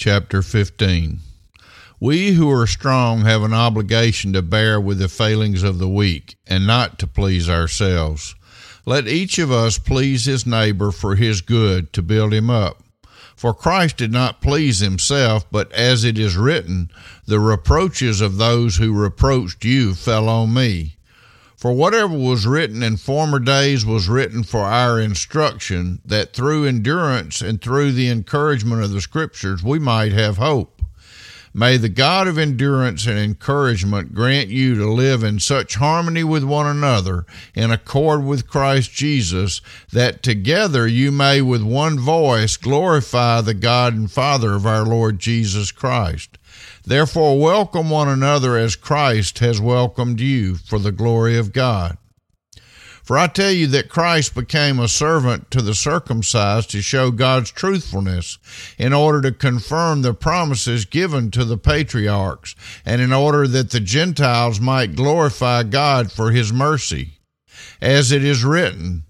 Chapter 0.00 0.42
15 0.42 1.18
We 1.98 2.34
who 2.34 2.48
are 2.52 2.68
strong 2.68 3.22
have 3.22 3.42
an 3.42 3.52
obligation 3.52 4.32
to 4.32 4.42
bear 4.42 4.80
with 4.80 5.00
the 5.00 5.08
failings 5.08 5.64
of 5.64 5.80
the 5.80 5.88
weak, 5.88 6.36
and 6.46 6.64
not 6.64 7.00
to 7.00 7.08
please 7.08 7.50
ourselves. 7.50 8.36
Let 8.86 9.08
each 9.08 9.40
of 9.40 9.50
us 9.50 9.76
please 9.76 10.26
his 10.26 10.46
neighbor 10.46 10.92
for 10.92 11.16
his 11.16 11.40
good, 11.40 11.92
to 11.94 12.00
build 12.00 12.32
him 12.32 12.48
up. 12.48 12.80
For 13.34 13.52
Christ 13.52 13.96
did 13.96 14.12
not 14.12 14.40
please 14.40 14.78
himself, 14.78 15.50
but 15.50 15.72
as 15.72 16.04
it 16.04 16.16
is 16.16 16.36
written, 16.36 16.92
the 17.26 17.40
reproaches 17.40 18.20
of 18.20 18.36
those 18.36 18.76
who 18.76 18.92
reproached 18.92 19.64
you 19.64 19.96
fell 19.96 20.28
on 20.28 20.54
me. 20.54 20.97
For 21.58 21.72
whatever 21.72 22.16
was 22.16 22.46
written 22.46 22.84
in 22.84 22.98
former 22.98 23.40
days 23.40 23.84
was 23.84 24.08
written 24.08 24.44
for 24.44 24.60
our 24.60 25.00
instruction, 25.00 26.00
that 26.04 26.32
through 26.32 26.66
endurance 26.66 27.40
and 27.40 27.60
through 27.60 27.90
the 27.90 28.08
encouragement 28.08 28.84
of 28.84 28.92
the 28.92 29.00
Scriptures 29.00 29.60
we 29.60 29.80
might 29.80 30.12
have 30.12 30.36
hope. 30.36 30.80
May 31.52 31.76
the 31.76 31.88
God 31.88 32.28
of 32.28 32.38
endurance 32.38 33.08
and 33.08 33.18
encouragement 33.18 34.14
grant 34.14 34.50
you 34.50 34.76
to 34.76 34.88
live 34.88 35.24
in 35.24 35.40
such 35.40 35.74
harmony 35.74 36.22
with 36.22 36.44
one 36.44 36.66
another, 36.66 37.26
in 37.56 37.72
accord 37.72 38.24
with 38.24 38.46
Christ 38.46 38.92
Jesus, 38.92 39.60
that 39.90 40.22
together 40.22 40.86
you 40.86 41.10
may 41.10 41.42
with 41.42 41.64
one 41.64 41.98
voice 41.98 42.56
glorify 42.56 43.40
the 43.40 43.54
God 43.54 43.94
and 43.94 44.08
Father 44.08 44.54
of 44.54 44.64
our 44.64 44.84
Lord 44.84 45.18
Jesus 45.18 45.72
Christ. 45.72 46.37
Therefore, 46.84 47.38
welcome 47.38 47.90
one 47.90 48.08
another 48.08 48.56
as 48.56 48.76
Christ 48.76 49.40
has 49.40 49.60
welcomed 49.60 50.20
you 50.20 50.56
for 50.56 50.78
the 50.78 50.92
glory 50.92 51.36
of 51.36 51.52
God. 51.52 51.98
For 53.08 53.16
I 53.16 53.26
tell 53.26 53.50
you 53.50 53.66
that 53.68 53.88
Christ 53.88 54.34
became 54.34 54.78
a 54.78 54.86
servant 54.86 55.50
to 55.52 55.62
the 55.62 55.74
circumcised 55.74 56.70
to 56.72 56.82
show 56.82 57.10
God's 57.10 57.50
truthfulness, 57.50 58.36
in 58.76 58.92
order 58.92 59.22
to 59.22 59.32
confirm 59.32 60.02
the 60.02 60.12
promises 60.12 60.84
given 60.84 61.30
to 61.30 61.46
the 61.46 61.56
patriarchs, 61.56 62.54
and 62.84 63.00
in 63.00 63.10
order 63.10 63.48
that 63.48 63.70
the 63.70 63.80
Gentiles 63.80 64.60
might 64.60 64.94
glorify 64.94 65.62
God 65.62 66.12
for 66.12 66.32
his 66.32 66.52
mercy. 66.52 67.18
As 67.80 68.12
it 68.12 68.22
is 68.22 68.44
written, 68.44 69.04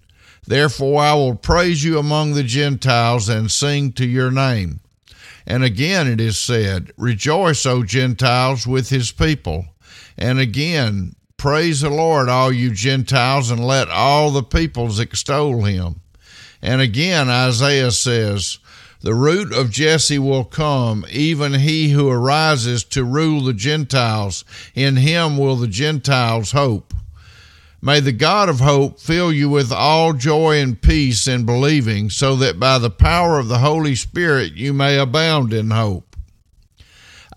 Therefore 0.47 1.01
I 1.01 1.13
will 1.15 1.35
praise 1.35 1.83
you 1.83 1.99
among 1.99 2.35
the 2.35 2.43
Gentiles 2.43 3.27
and 3.27 3.51
sing 3.51 3.91
to 3.93 4.05
your 4.05 4.31
name. 4.31 4.79
And 5.49 5.65
again 5.65 6.07
it 6.07 6.21
is 6.21 6.37
said, 6.37 6.93
Rejoice, 6.95 7.65
O 7.65 7.83
Gentiles, 7.83 8.65
with 8.65 8.87
his 8.89 9.11
people. 9.11 9.65
And 10.17 10.39
again, 10.39 11.15
Praise 11.39 11.79
the 11.79 11.89
Lord, 11.89 12.27
all 12.27 12.51
you 12.51 12.69
Gentiles, 12.69 13.49
and 13.49 13.65
let 13.65 13.87
all 13.87 14.29
the 14.29 14.43
peoples 14.43 14.99
extol 14.99 15.63
him. 15.63 16.01
And 16.61 16.81
again, 16.81 17.29
Isaiah 17.29 17.91
says, 17.91 18.59
The 18.99 19.13
root 19.13 19.53
of 19.53 19.71
Jesse 19.71 20.19
will 20.19 20.43
come, 20.43 21.05
even 21.09 21.53
he 21.53 21.91
who 21.91 22.09
arises 22.09 22.83
to 22.85 23.05
rule 23.05 23.41
the 23.41 23.53
Gentiles. 23.53 24.43
In 24.75 24.97
him 24.97 25.37
will 25.37 25.55
the 25.55 25.69
Gentiles 25.69 26.51
hope. 26.51 26.93
May 27.81 28.01
the 28.01 28.11
God 28.11 28.49
of 28.49 28.59
hope 28.59 28.99
fill 28.99 29.31
you 29.31 29.49
with 29.49 29.71
all 29.71 30.11
joy 30.13 30.59
and 30.59 30.81
peace 30.81 31.27
in 31.27 31.45
believing, 31.45 32.09
so 32.09 32.35
that 32.35 32.59
by 32.59 32.77
the 32.77 32.89
power 32.89 33.39
of 33.39 33.47
the 33.47 33.59
Holy 33.59 33.95
Spirit 33.95 34.53
you 34.53 34.73
may 34.73 34.97
abound 34.97 35.53
in 35.53 35.71
hope. 35.71 36.15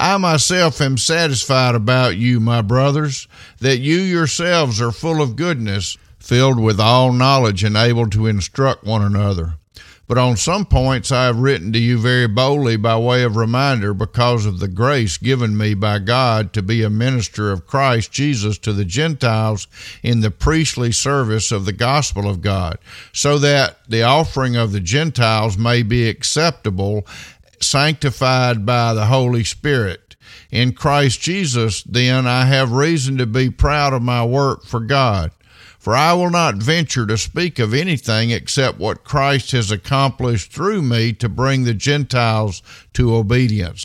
I 0.01 0.17
myself 0.17 0.81
am 0.81 0.99
satisfied 0.99 1.77
about 1.77 2.17
you, 2.17 2.41
my 2.41 2.61
brothers, 2.61 3.29
that 3.61 3.79
you 3.79 3.99
yourselves 3.99 4.81
are 4.81 4.91
full 4.91 5.23
of 5.23 5.37
goodness, 5.37 5.97
filled 6.19 6.59
with 6.59 6.81
all 6.81 7.13
knowledge, 7.13 7.63
and 7.63 7.77
able 7.77 8.11
to 8.11 8.27
instruct 8.27 8.83
one 8.83 9.03
another. 9.03 9.59
But 10.13 10.21
on 10.21 10.37
some 10.37 10.67
points 10.67 11.11
I 11.11 11.25
have 11.25 11.39
written 11.39 11.73
to 11.73 11.79
you 11.79 11.97
very 11.97 12.29
boldly 12.29 12.77
by 12.77 12.99
way 12.99 13.23
of 13.23 13.35
reminder 13.35 13.95
because 13.95 14.45
of 14.45 14.59
the 14.59 14.69
grace 14.69 15.17
given 15.17 15.57
me 15.57 15.73
by 15.73 16.01
God 16.01 16.53
to 16.53 16.61
be 16.61 16.83
a 16.83 16.91
minister 16.91 17.51
of 17.51 17.67
Christ 17.67 18.13
Jesus 18.13 18.59
to 18.59 18.75
the 18.75 18.85
Gentiles 18.85 19.69
in 20.03 20.21
the 20.21 20.31
priestly 20.31 20.93
service 20.93 21.51
of 21.51 21.65
the 21.65 21.73
gospel 21.73 22.29
of 22.29 22.43
God, 22.43 22.77
so 23.15 23.39
that 23.39 23.79
the 23.89 24.03
offering 24.03 24.55
of 24.55 24.73
the 24.73 24.81
Gentiles 24.81 25.57
may 25.57 25.83
be 25.83 26.07
acceptable, 26.07 27.07
sanctified 27.63 28.67
by 28.67 28.93
the 28.93 29.07
Holy 29.07 29.45
Spirit. 29.45 30.15
In 30.51 30.75
Christ 30.75 31.23
Jesus, 31.23 31.83
then, 31.85 32.27
I 32.27 32.45
have 32.45 32.73
reason 32.73 33.17
to 33.17 33.25
be 33.25 33.49
proud 33.49 33.95
of 33.95 34.03
my 34.03 34.23
work 34.27 34.65
for 34.67 34.81
God. 34.81 35.31
For 35.83 35.97
I 35.97 36.13
will 36.13 36.31
not 36.31 36.63
venture 36.63 37.09
to 37.09 37.19
speak 37.19 37.59
of 37.59 37.75
anything 37.75 38.31
except 38.31 38.79
what 38.79 39.03
Christ 39.03 39.51
has 39.51 39.73
accomplished 39.73 40.53
through 40.53 40.83
me 40.83 41.13
to 41.15 41.29
bring 41.29 41.65
the 41.65 41.75
Gentiles 41.75 42.63
to 42.93 43.17
obedience 43.17 43.85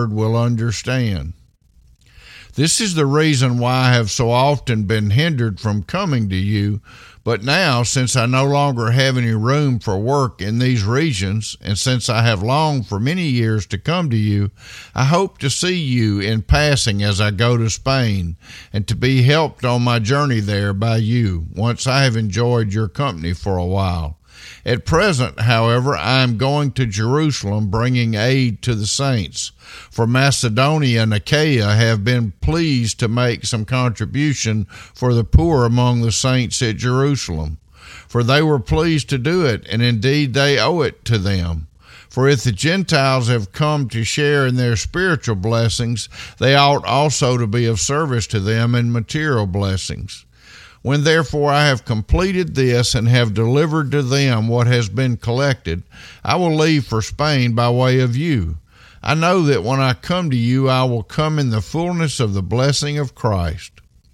will 0.09 0.35
understand. 0.35 1.33
This 2.55 2.81
is 2.81 2.95
the 2.95 3.05
reason 3.05 3.59
why 3.59 3.87
I 3.87 3.93
have 3.93 4.11
so 4.11 4.29
often 4.29 4.83
been 4.83 5.11
hindered 5.11 5.59
from 5.59 5.83
coming 5.83 6.27
to 6.29 6.35
you. 6.35 6.81
But 7.23 7.43
now, 7.43 7.83
since 7.83 8.15
I 8.15 8.25
no 8.25 8.45
longer 8.45 8.91
have 8.91 9.15
any 9.15 9.31
room 9.31 9.79
for 9.79 9.97
work 9.97 10.41
in 10.41 10.57
these 10.57 10.83
regions, 10.83 11.55
and 11.61 11.77
since 11.77 12.09
I 12.09 12.23
have 12.23 12.41
longed 12.41 12.87
for 12.87 12.99
many 12.99 13.27
years 13.27 13.67
to 13.67 13.77
come 13.77 14.09
to 14.09 14.17
you, 14.17 14.49
I 14.95 15.05
hope 15.05 15.37
to 15.37 15.49
see 15.49 15.77
you 15.77 16.19
in 16.19 16.41
passing 16.41 17.03
as 17.03 17.21
I 17.21 17.29
go 17.29 17.57
to 17.57 17.69
Spain, 17.69 18.37
and 18.73 18.87
to 18.87 18.95
be 18.95 19.21
helped 19.21 19.63
on 19.63 19.83
my 19.83 19.99
journey 19.99 20.39
there 20.39 20.73
by 20.73 20.97
you, 20.97 21.45
once 21.55 21.85
I 21.85 22.03
have 22.03 22.17
enjoyed 22.17 22.73
your 22.73 22.87
company 22.87 23.33
for 23.33 23.55
a 23.55 23.65
while. 23.65 24.17
At 24.65 24.85
present, 24.85 25.41
however, 25.41 25.95
I 25.95 26.21
am 26.21 26.37
going 26.37 26.71
to 26.73 26.85
Jerusalem 26.85 27.69
bringing 27.69 28.13
aid 28.13 28.61
to 28.63 28.75
the 28.75 28.87
saints. 28.87 29.51
For 29.89 30.05
Macedonia 30.07 31.03
and 31.03 31.13
Achaia 31.13 31.73
have 31.75 32.03
been 32.03 32.33
pleased 32.41 32.99
to 32.99 33.07
make 33.07 33.45
some 33.45 33.65
contribution 33.65 34.65
for 34.93 35.13
the 35.13 35.23
poor 35.23 35.65
among 35.65 36.01
the 36.01 36.11
saints 36.11 36.61
at 36.61 36.77
Jerusalem. 36.77 37.59
For 38.07 38.23
they 38.23 38.41
were 38.41 38.59
pleased 38.59 39.09
to 39.09 39.17
do 39.17 39.45
it, 39.45 39.65
and 39.69 39.81
indeed 39.81 40.33
they 40.33 40.59
owe 40.59 40.81
it 40.81 41.05
to 41.05 41.17
them. 41.17 41.67
For 42.09 42.27
if 42.27 42.43
the 42.43 42.51
Gentiles 42.51 43.29
have 43.29 43.53
come 43.53 43.87
to 43.87 44.03
share 44.03 44.45
in 44.45 44.57
their 44.57 44.75
spiritual 44.75 45.37
blessings, 45.37 46.09
they 46.39 46.55
ought 46.55 46.83
also 46.83 47.37
to 47.37 47.47
be 47.47 47.65
of 47.65 47.79
service 47.79 48.27
to 48.27 48.41
them 48.41 48.75
in 48.75 48.91
material 48.91 49.47
blessings. 49.47 50.25
When 50.81 51.03
therefore 51.03 51.51
I 51.51 51.67
have 51.67 51.85
completed 51.85 52.55
this 52.55 52.95
and 52.95 53.07
have 53.07 53.33
delivered 53.33 53.91
to 53.91 54.01
them 54.01 54.47
what 54.47 54.67
has 54.67 54.89
been 54.89 55.17
collected, 55.17 55.83
I 56.23 56.37
will 56.37 56.55
leave 56.55 56.85
for 56.85 57.01
Spain 57.01 57.53
by 57.53 57.69
way 57.69 57.99
of 57.99 58.17
you. 58.17 58.57
I 59.03 59.13
know 59.15 59.43
that 59.43 59.63
when 59.63 59.79
I 59.79 59.93
come 59.93 60.29
to 60.31 60.35
you, 60.35 60.69
I 60.69 60.83
will 60.83 61.03
come 61.03 61.39
in 61.39 61.49
the 61.49 61.61
fullness 61.61 62.19
of 62.19 62.33
the 62.33 62.41
blessing 62.41 62.97
of 62.97 63.15
Christ. 63.15 63.73